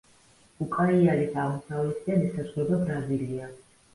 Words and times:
უკაიალის 0.65 1.35
აღმოსავლეთიდან 1.43 2.25
ესაზღვრება 2.29 2.79
ბრაზილია. 2.87 3.53